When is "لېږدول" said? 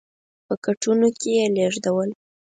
1.55-2.09